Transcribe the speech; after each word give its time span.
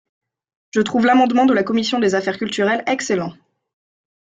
Je 0.71 0.81
trouve 0.81 1.05
l’amendement 1.05 1.45
de 1.45 1.53
la 1.53 1.61
commission 1.61 1.99
des 1.99 2.15
affaires 2.15 2.39
culturelles 2.39 2.81
excellent. 2.87 3.33